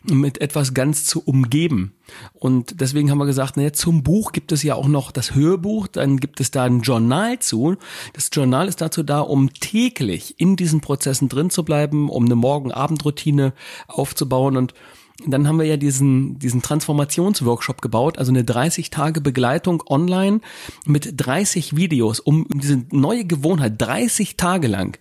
mit 0.03 0.41
etwas 0.41 0.73
ganz 0.73 1.05
zu 1.05 1.21
umgeben. 1.21 1.93
Und 2.33 2.81
deswegen 2.81 3.11
haben 3.11 3.19
wir 3.19 3.27
gesagt, 3.27 3.55
naja, 3.55 3.71
zum 3.71 4.01
Buch 4.01 4.31
gibt 4.31 4.51
es 4.51 4.63
ja 4.63 4.73
auch 4.73 4.87
noch 4.87 5.11
das 5.11 5.35
Hörbuch, 5.35 5.87
dann 5.87 6.17
gibt 6.17 6.39
es 6.39 6.49
da 6.49 6.63
ein 6.63 6.81
Journal 6.81 7.37
zu. 7.37 7.75
Das 8.13 8.31
Journal 8.33 8.67
ist 8.67 8.81
dazu 8.81 9.03
da, 9.03 9.19
um 9.19 9.53
täglich 9.53 10.39
in 10.39 10.55
diesen 10.55 10.81
Prozessen 10.81 11.29
drin 11.29 11.51
zu 11.51 11.63
bleiben, 11.63 12.09
um 12.09 12.25
eine 12.25 12.35
Morgen-Abend-Routine 12.35 13.53
aufzubauen 13.87 14.57
und 14.57 14.73
dann 15.27 15.47
haben 15.47 15.59
wir 15.59 15.65
ja 15.65 15.77
diesen, 15.77 16.39
diesen 16.39 16.61
Transformationsworkshop 16.61 17.81
gebaut, 17.81 18.17
also 18.17 18.31
eine 18.31 18.43
30 18.43 18.89
Tage 18.89 19.21
Begleitung 19.21 19.83
online 19.87 20.41
mit 20.85 21.13
30 21.17 21.75
Videos, 21.75 22.19
um 22.19 22.47
diese 22.53 22.83
neue 22.91 23.25
Gewohnheit 23.25 23.73
30 23.77 24.37
Tage 24.37 24.67
lang 24.67 24.97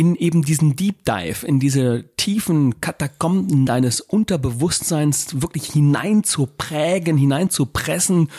in 0.00 0.16
eben 0.16 0.40
diesen 0.40 0.76
Deep 0.76 1.04
Dive, 1.04 1.46
in 1.46 1.60
diese 1.60 2.06
tiefen 2.16 2.80
Katakomben 2.80 3.66
deines 3.66 4.00
Unterbewusstseins 4.00 5.42
wirklich 5.42 5.66
hinein 5.66 6.24
zu 6.24 6.46
prägen, 6.46 7.18
hinein 7.18 7.50
zu 7.50 7.66
pressen, 7.66 8.30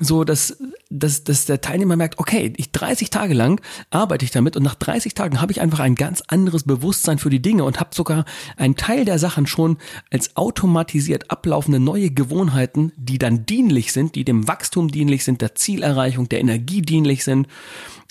so 0.00 0.24
dass, 0.24 0.56
dass, 0.90 1.22
dass 1.22 1.44
der 1.44 1.60
Teilnehmer 1.60 1.94
merkt, 1.94 2.18
okay, 2.18 2.52
ich 2.56 2.72
30 2.72 3.10
Tage 3.10 3.32
lang 3.32 3.60
arbeite 3.90 4.24
ich 4.24 4.32
damit 4.32 4.56
und 4.56 4.64
nach 4.64 4.74
30 4.74 5.14
Tagen 5.14 5.40
habe 5.40 5.52
ich 5.52 5.60
einfach 5.60 5.78
ein 5.78 5.94
ganz 5.94 6.20
anderes 6.26 6.64
Bewusstsein 6.64 7.18
für 7.18 7.30
die 7.30 7.40
Dinge 7.40 7.62
und 7.62 7.78
habe 7.78 7.94
sogar 7.94 8.24
einen 8.56 8.74
Teil 8.74 9.04
der 9.04 9.20
Sachen 9.20 9.46
schon 9.46 9.78
als 10.10 10.36
automatisiert 10.36 11.30
ablaufende 11.30 11.78
neue 11.78 12.10
Gewohnheiten, 12.10 12.90
die 12.96 13.18
dann 13.18 13.46
dienlich 13.46 13.92
sind, 13.92 14.16
die 14.16 14.24
dem 14.24 14.48
Wachstum 14.48 14.90
dienlich 14.90 15.22
sind, 15.22 15.42
der 15.42 15.54
Zielerreichung, 15.54 16.28
der 16.28 16.40
Energie 16.40 16.82
dienlich 16.82 17.22
sind 17.22 17.46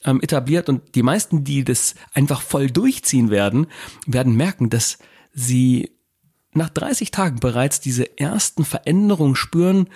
ähm, 0.05 0.21
etabliert 0.21 0.69
und 0.69 0.95
die 0.95 1.03
meisten, 1.03 1.43
die 1.43 1.63
das 1.63 1.95
einfach 2.13 2.41
voll 2.41 2.69
durchziehen 2.69 3.29
werden, 3.29 3.67
werden 4.05 4.36
merken, 4.36 4.69
dass 4.69 4.98
sie 5.33 5.91
nach 6.53 6.69
30 6.69 7.12
Tagen 7.12 7.39
bereits 7.39 7.79
diese 7.79 8.17
ersten 8.17 8.65
Veränderungen 8.65 9.36
spüren 9.36 9.89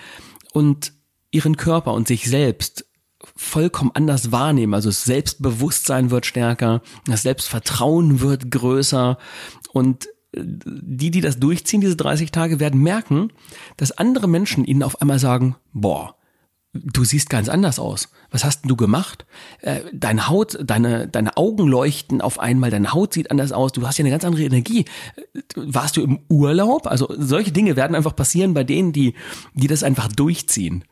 und 0.52 0.92
ihren 1.30 1.56
Körper 1.56 1.92
und 1.92 2.08
sich 2.08 2.28
selbst 2.28 2.86
vollkommen 3.36 3.90
anders 3.94 4.32
wahrnehmen. 4.32 4.74
Also 4.74 4.88
das 4.88 5.04
Selbstbewusstsein 5.04 6.10
wird 6.10 6.26
stärker, 6.26 6.82
das 7.06 7.22
Selbstvertrauen 7.22 8.20
wird 8.20 8.50
größer 8.50 9.18
und 9.72 10.06
äh, 10.32 10.42
die, 10.44 11.10
die 11.10 11.20
das 11.20 11.38
durchziehen, 11.38 11.80
diese 11.80 11.96
30 11.96 12.30
Tage, 12.32 12.60
werden 12.60 12.82
merken, 12.82 13.32
dass 13.76 13.92
andere 13.92 14.28
Menschen 14.28 14.64
ihnen 14.64 14.82
auf 14.82 15.00
einmal 15.00 15.18
sagen, 15.18 15.56
boah, 15.72 16.17
du 16.72 17.04
siehst 17.04 17.30
ganz 17.30 17.48
anders 17.48 17.78
aus. 17.78 18.08
Was 18.30 18.44
hast 18.44 18.62
denn 18.62 18.68
du 18.68 18.76
gemacht? 18.76 19.26
Äh, 19.62 19.80
deine 19.92 20.28
Haut, 20.28 20.58
deine, 20.62 21.08
deine 21.08 21.36
Augen 21.36 21.66
leuchten 21.66 22.20
auf 22.20 22.38
einmal, 22.38 22.70
deine 22.70 22.92
Haut 22.92 23.14
sieht 23.14 23.30
anders 23.30 23.52
aus, 23.52 23.72
du 23.72 23.86
hast 23.86 23.98
ja 23.98 24.02
eine 24.02 24.10
ganz 24.10 24.24
andere 24.24 24.44
Energie. 24.44 24.84
Äh, 25.16 25.40
warst 25.56 25.96
du 25.96 26.02
im 26.02 26.20
Urlaub? 26.28 26.86
Also 26.86 27.08
solche 27.16 27.52
Dinge 27.52 27.76
werden 27.76 27.94
einfach 27.94 28.14
passieren 28.14 28.54
bei 28.54 28.64
denen, 28.64 28.92
die, 28.92 29.14
die 29.54 29.66
das 29.66 29.82
einfach 29.82 30.08
durchziehen. 30.08 30.84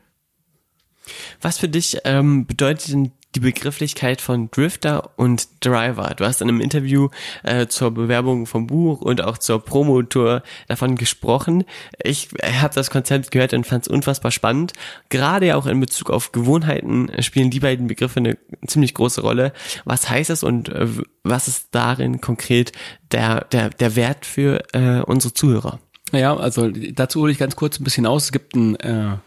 Was 1.41 1.57
für 1.57 1.69
dich 1.69 1.99
ähm, 2.03 2.47
bedeutet 2.47 2.91
denn 2.91 3.11
die 3.37 3.41
Begrifflichkeit 3.41 4.19
von 4.19 4.49
Drifter 4.49 5.11
und 5.15 5.47
Driver. 5.59 6.15
Du 6.17 6.25
hast 6.25 6.41
in 6.41 6.49
einem 6.49 6.59
Interview 6.59 7.09
äh, 7.43 7.67
zur 7.67 7.91
Bewerbung 7.91 8.47
vom 8.47 8.65
Buch 8.65 9.01
und 9.01 9.21
auch 9.21 9.37
zur 9.37 9.63
Promotour 9.63 10.41
davon 10.67 10.95
gesprochen. 10.95 11.63
Ich 12.01 12.29
habe 12.43 12.73
das 12.73 12.89
Konzept 12.89 13.29
gehört 13.29 13.53
und 13.53 13.67
fand 13.67 13.83
es 13.83 13.89
unfassbar 13.89 14.31
spannend. 14.31 14.73
Gerade 15.09 15.55
auch 15.55 15.67
in 15.67 15.79
Bezug 15.79 16.09
auf 16.09 16.31
Gewohnheiten 16.31 17.11
spielen 17.19 17.51
die 17.51 17.59
beiden 17.59 17.85
Begriffe 17.85 18.17
eine 18.17 18.39
ziemlich 18.65 18.95
große 18.95 19.21
Rolle. 19.21 19.53
Was 19.85 20.09
heißt 20.09 20.31
es 20.31 20.41
und 20.41 20.69
äh, 20.69 20.87
was 21.23 21.47
ist 21.47 21.67
darin 21.71 22.21
konkret 22.21 22.71
der, 23.11 23.45
der, 23.51 23.69
der 23.69 23.95
Wert 23.95 24.25
für 24.25 24.63
äh, 24.73 25.01
unsere 25.01 25.35
Zuhörer? 25.35 25.79
Ja, 26.13 26.35
also 26.37 26.69
dazu 26.69 27.21
hole 27.21 27.31
ich 27.31 27.37
ganz 27.37 27.55
kurz 27.55 27.79
ein 27.79 27.83
bisschen 27.83 28.05
aus. 28.05 28.25
Es 28.25 28.31
gibt 28.31 28.55
einen 28.55 28.75
äh, 28.77 29.17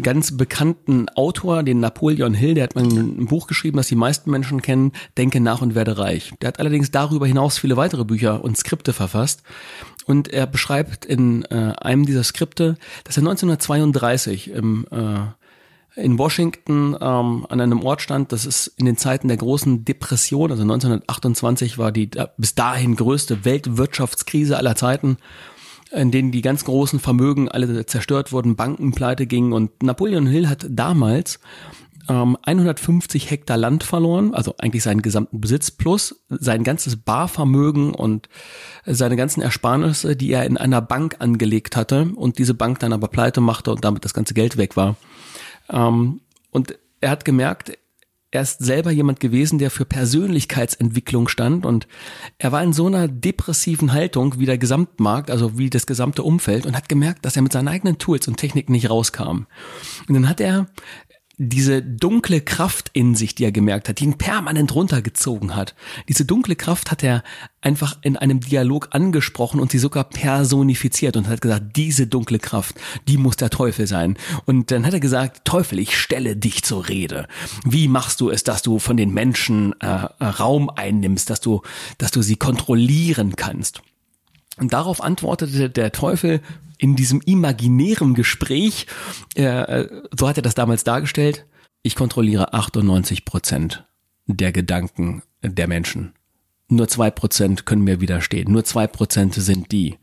ganz 0.00 0.36
bekannten 0.36 1.08
Autor, 1.10 1.62
den 1.62 1.80
Napoleon 1.80 2.32
Hill, 2.32 2.54
der 2.54 2.64
hat 2.64 2.74
mal 2.74 2.84
ein 2.84 3.26
Buch 3.26 3.46
geschrieben, 3.46 3.76
das 3.76 3.88
die 3.88 3.96
meisten 3.96 4.30
Menschen 4.30 4.62
kennen, 4.62 4.92
Denke 5.18 5.40
nach 5.40 5.60
und 5.60 5.74
werde 5.74 5.98
reich. 5.98 6.32
Der 6.40 6.48
hat 6.48 6.58
allerdings 6.58 6.90
darüber 6.90 7.26
hinaus 7.26 7.58
viele 7.58 7.76
weitere 7.76 8.04
Bücher 8.04 8.42
und 8.42 8.56
Skripte 8.56 8.92
verfasst. 8.92 9.42
Und 10.06 10.28
er 10.28 10.46
beschreibt 10.46 11.04
in 11.04 11.44
äh, 11.44 11.74
einem 11.78 12.06
dieser 12.06 12.24
Skripte, 12.24 12.76
dass 13.04 13.16
er 13.16 13.22
1932 13.22 14.50
im 14.50 14.86
äh, 14.90 15.18
in 15.96 16.18
Washington 16.18 16.96
ähm, 17.00 17.46
an 17.48 17.60
einem 17.60 17.82
Ort 17.82 18.00
stand, 18.00 18.30
das 18.30 18.46
ist 18.46 18.68
in 18.76 18.86
den 18.86 18.96
Zeiten 18.96 19.26
der 19.26 19.36
großen 19.36 19.84
Depression, 19.84 20.50
also 20.50 20.62
1928 20.62 21.78
war 21.78 21.90
die 21.90 22.08
bis 22.36 22.54
dahin 22.54 22.94
größte 22.94 23.44
Weltwirtschaftskrise 23.44 24.56
aller 24.56 24.76
Zeiten 24.76 25.18
in 25.90 26.10
denen 26.10 26.32
die 26.32 26.42
ganz 26.42 26.64
großen 26.64 27.00
Vermögen 27.00 27.48
alle 27.48 27.86
zerstört 27.86 28.32
wurden, 28.32 28.56
Banken 28.56 28.92
pleite 28.92 29.26
gingen 29.26 29.52
und 29.52 29.82
Napoleon 29.82 30.26
Hill 30.26 30.48
hat 30.48 30.66
damals 30.68 31.40
ähm, 32.08 32.36
150 32.42 33.30
Hektar 33.30 33.56
Land 33.56 33.84
verloren, 33.84 34.34
also 34.34 34.54
eigentlich 34.58 34.82
seinen 34.82 35.02
gesamten 35.02 35.40
Besitz 35.40 35.70
plus 35.70 36.24
sein 36.28 36.64
ganzes 36.64 36.96
Barvermögen 36.96 37.94
und 37.94 38.28
seine 38.84 39.16
ganzen 39.16 39.42
Ersparnisse, 39.42 40.16
die 40.16 40.32
er 40.32 40.44
in 40.44 40.56
einer 40.56 40.80
Bank 40.80 41.16
angelegt 41.20 41.76
hatte 41.76 42.10
und 42.14 42.38
diese 42.38 42.54
Bank 42.54 42.78
dann 42.80 42.92
aber 42.92 43.08
pleite 43.08 43.40
machte 43.40 43.70
und 43.70 43.84
damit 43.84 44.04
das 44.04 44.14
ganze 44.14 44.34
Geld 44.34 44.56
weg 44.56 44.76
war. 44.76 44.96
Ähm, 45.70 46.20
und 46.50 46.78
er 47.00 47.10
hat 47.10 47.24
gemerkt, 47.24 47.78
er 48.32 48.42
ist 48.42 48.62
selber 48.62 48.92
jemand 48.92 49.18
gewesen, 49.18 49.58
der 49.58 49.70
für 49.70 49.84
Persönlichkeitsentwicklung 49.84 51.26
stand 51.26 51.66
und 51.66 51.88
er 52.38 52.52
war 52.52 52.62
in 52.62 52.72
so 52.72 52.86
einer 52.86 53.08
depressiven 53.08 53.92
Haltung 53.92 54.38
wie 54.38 54.46
der 54.46 54.58
Gesamtmarkt, 54.58 55.30
also 55.30 55.58
wie 55.58 55.68
das 55.68 55.86
gesamte 55.86 56.22
Umfeld 56.22 56.64
und 56.64 56.76
hat 56.76 56.88
gemerkt, 56.88 57.24
dass 57.24 57.34
er 57.34 57.42
mit 57.42 57.52
seinen 57.52 57.68
eigenen 57.68 57.98
Tools 57.98 58.28
und 58.28 58.36
Techniken 58.36 58.72
nicht 58.72 58.88
rauskam. 58.88 59.46
Und 60.06 60.14
dann 60.14 60.28
hat 60.28 60.40
er 60.40 60.66
diese 61.42 61.82
dunkle 61.82 62.42
Kraft 62.42 62.90
in 62.92 63.14
sich, 63.14 63.34
die 63.34 63.44
er 63.44 63.52
gemerkt 63.52 63.88
hat, 63.88 63.98
die 63.98 64.04
ihn 64.04 64.18
permanent 64.18 64.74
runtergezogen 64.74 65.56
hat. 65.56 65.74
Diese 66.06 66.26
dunkle 66.26 66.54
Kraft 66.54 66.90
hat 66.90 67.02
er 67.02 67.24
einfach 67.62 67.96
in 68.02 68.18
einem 68.18 68.40
Dialog 68.40 68.88
angesprochen 68.90 69.58
und 69.58 69.70
sie 69.70 69.78
sogar 69.78 70.04
personifiziert 70.04 71.16
und 71.16 71.28
hat 71.28 71.40
gesagt, 71.40 71.76
diese 71.76 72.06
dunkle 72.06 72.38
Kraft, 72.38 72.78
die 73.08 73.16
muss 73.16 73.36
der 73.36 73.48
Teufel 73.48 73.86
sein. 73.86 74.18
Und 74.44 74.70
dann 74.70 74.84
hat 74.84 74.92
er 74.92 75.00
gesagt, 75.00 75.46
Teufel, 75.46 75.78
ich 75.78 75.96
stelle 75.96 76.36
dich 76.36 76.62
zur 76.62 76.90
Rede. 76.90 77.26
Wie 77.64 77.88
machst 77.88 78.20
du 78.20 78.28
es, 78.28 78.44
dass 78.44 78.60
du 78.60 78.78
von 78.78 78.98
den 78.98 79.14
Menschen 79.14 79.74
äh, 79.80 79.86
Raum 79.86 80.68
einnimmst, 80.68 81.30
dass 81.30 81.40
du, 81.40 81.62
dass 81.96 82.10
du 82.10 82.20
sie 82.20 82.36
kontrollieren 82.36 83.34
kannst? 83.34 83.80
Und 84.60 84.72
darauf 84.74 85.02
antwortete 85.02 85.70
der 85.70 85.90
Teufel 85.90 86.40
in 86.78 86.94
diesem 86.94 87.20
imaginären 87.22 88.14
Gespräch, 88.14 88.86
äh, 89.34 89.86
so 90.16 90.28
hat 90.28 90.36
er 90.36 90.42
das 90.42 90.54
damals 90.54 90.84
dargestellt, 90.84 91.46
ich 91.82 91.96
kontrolliere 91.96 92.52
98 92.52 93.24
Prozent 93.24 93.86
der 94.26 94.52
Gedanken 94.52 95.22
der 95.42 95.66
Menschen. 95.66 96.14
Nur 96.72 96.86
zwei 96.86 97.10
Prozent 97.10 97.66
können 97.66 97.82
mir 97.82 98.00
widerstehen. 98.00 98.52
Nur 98.52 98.64
zwei 98.64 98.86
Prozent 98.86 99.34
sind 99.34 99.72
die, 99.72 99.96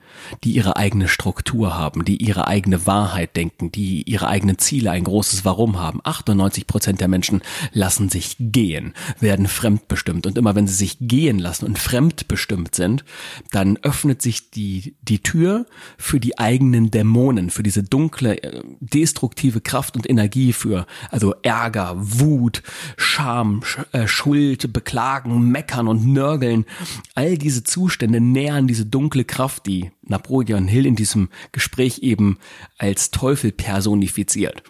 die 0.44 0.52
ihre 0.52 0.76
eigene 0.76 1.08
Struktur 1.08 1.78
haben, 1.78 2.04
die 2.04 2.18
ihre 2.18 2.50
eigene 2.50 2.86
Wahrheit 2.86 3.38
denken, 3.38 3.72
die 3.72 4.04
ihre 4.04 4.28
eigenen 4.28 4.58
Ziele, 4.58 4.92
ein 4.92 5.06
großes 5.06 5.46
Warum 5.46 5.80
haben. 5.80 6.02
98 6.04 6.68
Prozent 6.68 7.00
der 7.00 7.08
Menschen 7.08 7.42
lassen 7.72 8.10
sich 8.10 8.36
gehen, 8.38 8.94
werden 9.22 9.48
fremdbestimmt. 9.48 10.28
Und 10.28 10.38
immer 10.38 10.56
wenn 10.56 10.68
sie 10.68 10.74
sich 10.74 10.98
gehen 11.00 11.40
lassen 11.40 11.64
und 11.64 11.80
fremdbestimmt 11.80 12.76
sind, 12.76 13.06
dann 13.52 13.78
öffnet 13.78 14.22
sich 14.22 14.52
die, 14.52 14.98
die 15.02 15.24
Tür 15.24 15.68
für 15.98 16.20
die 16.20 16.38
eigenen 16.38 16.92
Dämonen, 16.92 17.50
für 17.50 17.64
diese 17.64 17.84
dunkle, 17.84 18.44
äh, 18.44 18.62
destruktive 18.82 19.62
Kraft 19.62 19.96
und 19.96 20.10
Energie 20.10 20.52
für, 20.52 20.86
also 21.12 21.34
Ärger, 21.44 21.94
Wut, 21.96 22.62
Scham, 22.98 23.64
äh, 23.94 24.06
Schuld, 24.06 24.74
Beklagen, 24.74 25.50
Meckern 25.50 25.88
und 25.88 26.06
Nörgeln 26.06 26.57
vorstellen, 26.64 27.08
all 27.16 27.38
diese 27.38 27.64
Zustände 27.64 28.22
nähern 28.22 28.68
diese 28.68 28.86
dunkle 28.86 29.26
Kraft, 29.26 29.66
die 29.66 29.92
Napoleon 30.04 30.68
Hill 30.68 30.86
in 30.86 30.96
diesem 30.96 31.30
Gespräch 31.52 32.00
eben 32.00 32.38
als 32.78 33.12
Teufel 33.12 33.52
personifiziert. 33.52 34.64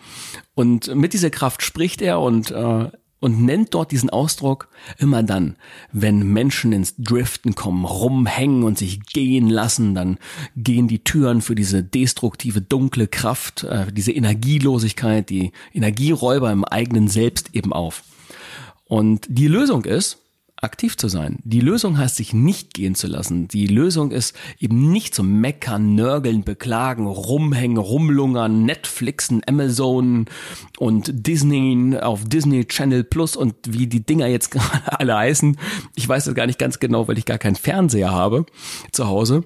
Und 0.56 0.94
mit 0.96 1.14
dieser 1.14 1.30
Kraft 1.30 1.62
spricht 1.62 2.02
er 2.02 2.20
und 2.20 2.52
äh, 2.52 2.90
und 3.20 3.44
nennt 3.44 3.74
dort 3.74 3.92
diesen 3.92 4.12
Ausdruck 4.12 4.70
immer 5.00 5.24
dann, 5.24 5.56
wenn 5.92 6.32
Menschen 6.34 6.72
ins 6.72 6.94
Driften 7.00 7.56
kommen, 7.56 7.84
rumhängen 7.84 8.62
und 8.62 8.78
sich 8.78 9.00
gehen 9.08 9.50
lassen, 9.50 9.96
dann 9.96 10.20
gehen 10.56 10.88
die 10.88 11.04
Türen 11.04 11.42
für 11.42 11.56
diese 11.56 11.82
destruktive, 11.84 12.62
dunkle 12.62 13.08
Kraft, 13.08 13.64
äh, 13.64 13.92
diese 13.92 14.12
Energielosigkeit, 14.12 15.32
die 15.32 15.52
Energieräuber 15.74 16.52
im 16.52 16.64
eigenen 16.64 17.08
Selbst 17.08 17.56
eben 17.56 17.74
auf. 17.74 18.04
Und 18.86 19.26
die 19.28 19.48
Lösung 19.48 19.86
ist, 19.86 20.20
aktiv 20.62 20.98
zu 20.98 21.08
sein. 21.08 21.40
Die 21.44 21.60
Lösung 21.60 21.98
heißt, 21.98 22.16
sich 22.16 22.34
nicht 22.34 22.74
gehen 22.74 22.96
zu 22.96 23.08
lassen. 23.08 23.48
Die 23.48 23.68
Lösung 23.68 24.12
ist 24.12 24.36
eben 24.60 24.92
nicht 24.92 25.14
zu 25.14 25.24
meckern, 25.24 25.96
nörgeln, 25.96 26.44
beklagen, 26.44 27.06
rumhängen, 27.08 27.78
rumlungern, 27.78 28.66
Netflixen, 28.66 29.42
Amazon 29.48 30.26
und 30.78 31.28
Disney 31.28 31.98
auf 31.98 32.26
Disney 32.26 32.66
Channel 32.66 33.04
Plus 33.04 33.36
und 33.36 33.56
wie 33.68 33.88
die 33.88 34.06
Dinger 34.06 34.28
jetzt 34.28 34.52
gerade 34.52 35.00
alle 35.00 35.16
heißen. 35.16 35.58
Ich 35.96 36.08
weiß 36.08 36.26
das 36.26 36.36
gar 36.36 36.48
nicht 36.48 36.60
ganz 36.60 36.80
genau, 36.80 37.08
weil 37.08 37.18
ich 37.18 37.26
gar 37.26 37.38
keinen 37.38 37.56
Fernseher 37.56 38.12
habe 38.12 38.46
zu 38.92 39.08
Hause 39.08 39.44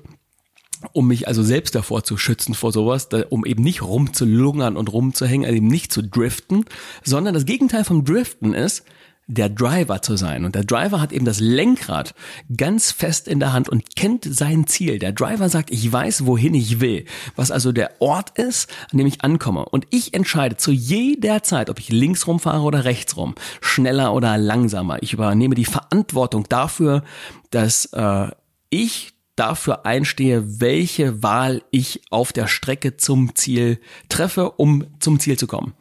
um 0.93 1.07
mich 1.07 1.27
also 1.27 1.43
selbst 1.43 1.75
davor 1.75 2.03
zu 2.03 2.17
schützen 2.17 2.53
vor 2.53 2.71
sowas, 2.71 3.09
da, 3.09 3.23
um 3.29 3.45
eben 3.45 3.63
nicht 3.63 3.83
rumzulungern 3.83 4.77
und 4.77 4.91
rumzuhängen, 4.91 5.45
also 5.45 5.57
eben 5.57 5.67
nicht 5.67 5.91
zu 5.91 6.01
driften, 6.01 6.65
sondern 7.03 7.33
das 7.33 7.45
Gegenteil 7.45 7.83
vom 7.83 8.03
Driften 8.03 8.53
ist, 8.53 8.83
der 9.27 9.49
Driver 9.49 10.01
zu 10.01 10.17
sein. 10.17 10.45
Und 10.45 10.55
der 10.55 10.63
Driver 10.63 10.99
hat 10.99 11.11
eben 11.11 11.25
das 11.25 11.39
Lenkrad 11.39 12.13
ganz 12.55 12.91
fest 12.91 13.27
in 13.27 13.39
der 13.39 13.53
Hand 13.53 13.69
und 13.69 13.95
kennt 13.95 14.25
sein 14.25 14.67
Ziel. 14.67 14.99
Der 14.99 15.13
Driver 15.13 15.47
sagt, 15.47 15.71
ich 15.71 15.91
weiß, 15.91 16.25
wohin 16.25 16.53
ich 16.53 16.81
will, 16.81 17.05
was 17.35 17.51
also 17.51 17.71
der 17.71 18.01
Ort 18.01 18.37
ist, 18.37 18.69
an 18.91 18.97
dem 18.97 19.07
ich 19.07 19.23
ankomme. 19.23 19.65
Und 19.65 19.87
ich 19.89 20.13
entscheide 20.13 20.57
zu 20.57 20.71
jeder 20.71 21.43
Zeit, 21.43 21.69
ob 21.69 21.79
ich 21.79 21.89
links 21.89 22.27
rumfahre 22.27 22.63
oder 22.63 22.83
rechts 22.83 23.15
rum, 23.15 23.35
schneller 23.61 24.13
oder 24.13 24.37
langsamer. 24.37 25.01
Ich 25.01 25.13
übernehme 25.13 25.55
die 25.55 25.65
Verantwortung 25.65 26.47
dafür, 26.49 27.03
dass 27.51 27.85
äh, 27.93 28.27
ich 28.69 29.13
dafür 29.35 29.85
einstehe, 29.85 30.59
welche 30.59 31.23
Wahl 31.23 31.63
ich 31.71 32.01
auf 32.09 32.33
der 32.33 32.47
Strecke 32.47 32.97
zum 32.97 33.33
Ziel 33.35 33.79
treffe, 34.09 34.51
um 34.51 34.85
zum 34.99 35.19
Ziel 35.19 35.37
zu 35.37 35.47
kommen. 35.47 35.73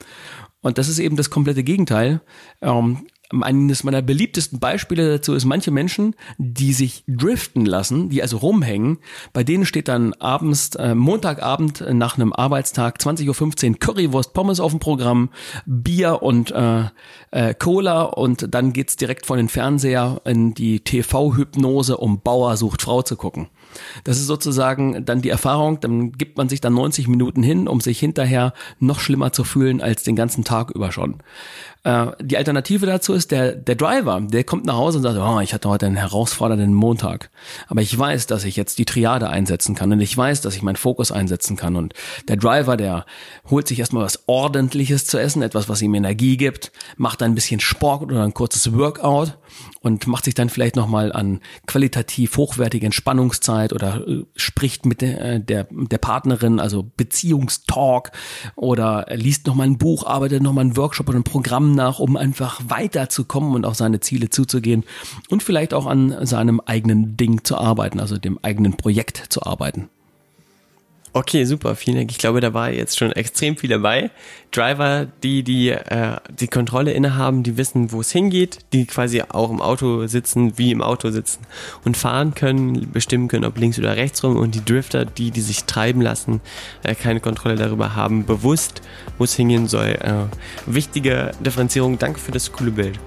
Und 0.61 0.79
das 0.79 0.89
ist 0.89 0.99
eben 0.99 1.17
das 1.17 1.31
komplette 1.31 1.65
Gegenteil. 1.65 2.21
Ähm, 2.63 3.07
eines 3.41 3.85
meiner 3.85 4.03
beliebtesten 4.03 4.59
Beispiele 4.59 5.09
dazu 5.09 5.35
ist 5.35 5.45
manche 5.45 5.71
Menschen, 5.71 6.17
die 6.39 6.73
sich 6.73 7.05
driften 7.07 7.65
lassen, 7.65 8.09
die 8.09 8.23
also 8.23 8.39
rumhängen. 8.39 8.99
Bei 9.33 9.45
denen 9.45 9.65
steht 9.65 9.89
dann 9.89 10.15
abends, 10.15 10.75
äh, 10.75 10.95
Montagabend 10.95 11.85
nach 11.93 12.17
einem 12.17 12.33
Arbeitstag 12.33 12.99
20.15 12.99 13.71
Uhr 13.71 13.79
Currywurst 13.79 14.35
Pommes 14.35 14.61
auf 14.61 14.73
dem 14.73 14.81
Programm, 14.81 15.31
Bier 15.67 16.23
und 16.23 16.51
äh, 16.51 16.85
äh, 17.31 17.55
Cola 17.55 18.03
und 18.03 18.53
dann 18.55 18.73
geht's 18.73 18.97
direkt 18.97 19.27
von 19.27 19.37
den 19.37 19.49
Fernseher 19.49 20.21
in 20.25 20.55
die 20.55 20.81
TV-Hypnose, 20.81 21.97
um 21.97 22.21
Bauer 22.21 22.57
sucht 22.57 22.83
Frau 22.83 23.03
zu 23.03 23.17
gucken. 23.17 23.49
Das 24.05 24.19
ist 24.19 24.27
sozusagen 24.27 25.05
dann 25.05 25.23
die 25.23 25.29
Erfahrung, 25.29 25.81
dann 25.81 26.13
gibt 26.13 26.37
man 26.37 26.49
sich 26.49 26.61
dann 26.61 26.75
90 26.75 27.09
Minuten 27.09 27.43
hin, 27.43 27.69
um 27.69 27.81
sich 27.81 27.99
hinterher 27.99 28.53
noch 28.79 29.01
schlimmer 29.01 29.33
zu 29.33 29.45
fühlen 29.45 29.81
als 29.81 30.03
den 30.03 30.17
ganzen 30.17 30.45
Tag 30.45 30.71
über 30.71 30.93
schon. 30.93 31.23
Äh, 31.83 32.09
die 32.21 32.37
Alternative 32.37 32.85
dazu 32.85 33.15
ist 33.15 33.31
der, 33.31 33.53
der 33.55 33.75
Driver, 33.75 34.21
der 34.21 34.45
kommt 34.45 34.67
nach 34.67 34.77
Hause 34.77 34.99
und 34.99 35.03
sagt, 35.03 35.19
oh, 35.19 35.41
ich 35.41 35.55
hatte 35.55 35.69
heute 35.69 35.87
einen 35.87 35.97
herausfordernden 35.97 36.75
Montag. 36.75 37.31
Aber 37.69 37.81
ich 37.81 37.97
weiß, 37.97 38.27
dass 38.27 38.45
ich 38.45 38.57
jetzt 38.57 38.79
die 38.79 38.85
Triade 38.85 39.31
einsetzen 39.31 39.75
kann 39.75 39.91
und 39.93 40.01
ich 40.01 40.17
weiß, 40.17 40.43
dass 40.43 40.55
ich 40.55 40.63
meinen 40.63 40.77
Fokus 40.77 41.11
einsetzen 41.11 41.57
kann. 41.57 41.77
Und 41.77 41.95
der 42.29 42.37
Driver, 42.37 42.77
der 42.77 43.07
holt 43.49 43.67
sich 43.67 43.79
erstmal 43.79 44.05
was 44.05 44.29
Ordentliches 44.29 45.07
zu 45.07 45.19
essen, 45.19 45.43
etwas, 45.43 45.69
was 45.69 45.81
ihm 45.81 45.95
Energie 45.95 46.37
gibt, 46.37 46.71
macht 46.97 47.23
ein 47.23 47.35
bisschen 47.35 47.61
Sport 47.61 48.03
oder 48.03 48.25
ein 48.25 48.35
kurzes 48.35 48.77
Workout 48.77 49.39
und 49.81 50.07
macht 50.07 50.25
sich 50.25 50.35
dann 50.35 50.51
vielleicht 50.51 50.77
nochmal 50.77 51.13
an 51.13 51.41
qualitativ 51.67 52.37
hochwertige 52.37 52.87
Entspannungszeit 52.87 53.73
oder 53.73 54.07
äh, 54.07 54.25
spricht 54.37 54.87
mit 54.87 55.01
der, 55.01 55.21
äh, 55.21 55.41
der, 55.41 55.67
der 55.71 55.99
Partnerin, 55.99 56.61
also 56.61 56.91
Beziehungstalk 56.97 58.13
oder 58.57 59.07
liest 59.11 59.47
nochmal 59.47 59.67
ein 59.67 59.79
Buch, 59.79 60.05
arbeitet 60.05 60.43
nochmal 60.43 60.67
ein 60.67 60.77
Workshop 60.77 61.09
oder 61.09 61.19
ein 61.19 61.25
Programm 61.25 61.75
nach, 61.75 61.99
um 61.99 62.17
einfach 62.17 62.61
weiterzukommen 62.69 63.55
und 63.55 63.65
auf 63.65 63.75
seine 63.75 64.01
Ziele 64.01 64.31
zuzugehen 64.31 64.85
und 65.29 65.43
vielleicht 65.43 65.75
auch 65.75 65.87
an 65.87 66.27
seinem 66.27 66.61
eigenen 66.61 67.17
Ding 67.17 67.45
zu 67.45 67.57
arbeiten, 67.57 68.01
also 68.01 68.19
dem 68.19 68.39
eigenen 68.43 68.77
Projekt 68.77 69.25
zu 69.31 69.43
arbeiten. 69.43 69.89
Okay, 71.13 71.45
super, 71.45 71.75
vielen 71.75 71.97
Dank. 71.97 72.13
Ich 72.13 72.19
glaube, 72.19 72.41
da 72.41 72.55
war 72.55 72.71
jetzt 72.71 72.97
schon 72.97 73.11
extrem 73.11 73.57
viel 73.57 73.69
dabei. 73.69 74.11
Driver, 74.53 75.09
die 75.25 75.43
die 75.43 75.71
äh, 75.71 76.17
die 76.39 76.47
Kontrolle 76.47 76.93
innehaben, 76.93 77.43
die 77.43 77.57
wissen, 77.57 77.91
wo 77.91 78.01
es 78.01 78.13
hingeht, 78.13 78.59
die 78.73 78.87
quasi 78.87 79.21
auch 79.23 79.51
im 79.51 79.61
Auto 79.61 80.07
sitzen, 80.07 80.57
wie 80.57 80.71
im 80.71 80.83
Auto 80.83 81.11
sitzen 81.11 81.41
und 81.85 81.97
fahren 81.97 82.35
können, 82.35 82.93
bestimmen 82.93 83.27
können, 83.27 83.45
ob 83.45 83.59
links 83.59 83.79
oder 83.79 83.97
rechts 83.97 84.23
rum. 84.23 84.37
Und 84.37 84.55
die 84.55 84.65
Drifter, 84.65 85.05
die 85.05 85.33
die 85.33 85.41
sich 85.41 85.65
treiben 85.65 86.01
lassen, 86.01 86.41
äh, 86.85 86.95
keine 86.95 87.19
Kontrolle 87.19 87.57
darüber 87.57 87.97
haben, 87.97 88.25
bewusst, 88.25 88.81
wo 89.19 89.25
es 89.25 89.35
hingehen 89.35 89.67
soll. 89.67 89.99
Äh, 90.01 90.27
wichtige 90.67 91.33
Differenzierung. 91.41 91.99
Danke 91.99 92.21
für 92.21 92.33
das 92.33 92.53
coole 92.53 92.71
Bild. 92.71 93.01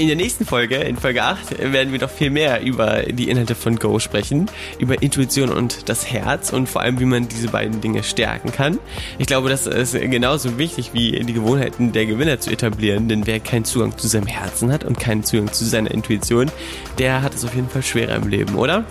In 0.00 0.06
der 0.06 0.16
nächsten 0.16 0.46
Folge, 0.46 0.76
in 0.76 0.96
Folge 0.96 1.22
8, 1.22 1.58
werden 1.74 1.92
wir 1.92 2.00
noch 2.00 2.08
viel 2.08 2.30
mehr 2.30 2.62
über 2.62 3.02
die 3.02 3.28
Inhalte 3.28 3.54
von 3.54 3.76
Go 3.76 3.98
sprechen, 3.98 4.50
über 4.78 5.02
Intuition 5.02 5.50
und 5.50 5.90
das 5.90 6.10
Herz 6.10 6.54
und 6.54 6.70
vor 6.70 6.80
allem, 6.80 6.98
wie 7.00 7.04
man 7.04 7.28
diese 7.28 7.48
beiden 7.48 7.82
Dinge 7.82 8.02
stärken 8.02 8.50
kann. 8.50 8.78
Ich 9.18 9.26
glaube, 9.26 9.50
das 9.50 9.66
ist 9.66 9.92
genauso 9.92 10.56
wichtig 10.56 10.94
wie 10.94 11.20
die 11.20 11.34
Gewohnheiten 11.34 11.92
der 11.92 12.06
Gewinner 12.06 12.40
zu 12.40 12.50
etablieren, 12.50 13.08
denn 13.08 13.26
wer 13.26 13.40
keinen 13.40 13.66
Zugang 13.66 13.98
zu 13.98 14.08
seinem 14.08 14.26
Herzen 14.26 14.72
hat 14.72 14.84
und 14.84 14.98
keinen 14.98 15.22
Zugang 15.22 15.52
zu 15.52 15.66
seiner 15.66 15.90
Intuition, 15.90 16.50
der 16.96 17.20
hat 17.20 17.34
es 17.34 17.44
auf 17.44 17.54
jeden 17.54 17.68
Fall 17.68 17.82
schwerer 17.82 18.16
im 18.16 18.26
Leben, 18.26 18.54
oder? 18.54 18.86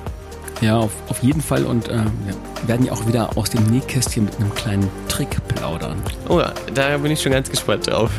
Ja, 0.62 0.78
auf, 0.78 0.92
auf 1.08 1.24
jeden 1.24 1.42
Fall. 1.42 1.66
Und 1.66 1.88
äh, 1.88 2.04
wir 2.25 2.36
werden 2.68 2.86
ja 2.86 2.94
auch 2.94 3.08
wieder 3.08 3.38
aus 3.38 3.50
dem 3.50 3.63
Nähkästchen 3.66 4.25
mit 4.25 4.36
einem 4.38 4.54
kleinen 4.54 4.89
Trick 5.08 5.30
plaudern. 5.48 6.01
Oh 6.28 6.39
ja, 6.39 6.54
da 6.74 6.98
bin 6.98 7.12
ich 7.12 7.22
schon 7.22 7.32
ganz 7.32 7.50
gespannt 7.50 7.88
drauf. 7.88 8.12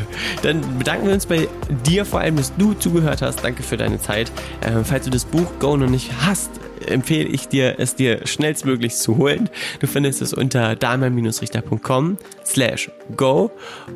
Dann 0.42 0.78
bedanken 0.78 1.06
wir 1.06 1.14
uns 1.14 1.26
bei 1.26 1.48
dir 1.86 2.04
vor 2.04 2.20
allem, 2.20 2.36
dass 2.36 2.54
du 2.56 2.74
zugehört 2.74 3.22
hast. 3.22 3.44
Danke 3.44 3.62
für 3.62 3.76
deine 3.76 4.00
Zeit. 4.00 4.30
Äh, 4.60 4.84
falls 4.84 5.04
du 5.04 5.10
das 5.10 5.24
Buch 5.24 5.46
Go 5.58 5.76
noch 5.76 5.88
nicht 5.88 6.10
hast, 6.24 6.50
empfehle 6.86 7.28
ich 7.28 7.48
dir, 7.48 7.76
es 7.78 7.94
dir 7.94 8.26
schnellstmöglich 8.26 8.96
zu 8.96 9.16
holen. 9.16 9.48
Du 9.80 9.86
findest 9.86 10.22
es 10.22 10.32
unter 10.32 10.76
damian-richter.com 10.76 12.16
slash 12.44 12.90
go. 13.16 13.50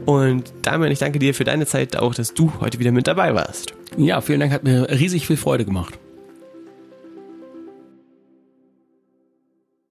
Und 0.07 0.53
Damian, 0.63 0.93
ich 0.93 0.99
danke 0.99 1.19
dir 1.19 1.35
für 1.35 1.45
deine 1.45 1.67
Zeit, 1.67 1.97
auch 1.97 2.15
dass 2.15 2.35
du 2.35 2.53
heute 2.61 2.79
wieder 2.79 2.93
mit 2.93 3.07
dabei 3.07 3.35
warst. 3.35 3.75
Ja, 3.97 4.21
vielen 4.21 4.41
Dank, 4.41 4.53
hat 4.53 4.65
mir 4.65 4.89
riesig 4.91 5.27
viel 5.27 5.37
Freude 5.37 5.65
gemacht. 5.65 5.99